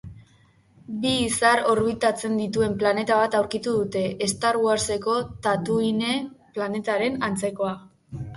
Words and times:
Bi. 1.01 1.09
izar 1.25 1.59
orbitatzen 1.73 2.39
dituen 2.43 2.73
planeta 2.83 3.17
bat 3.19 3.37
aurkitu 3.41 3.75
dute, 3.77 4.03
‘Star 4.33 4.59
Wars’eko 4.65 5.19
‘Tatooine’ 5.45 6.17
planetaren 6.59 7.23
antzekoa 7.31 7.77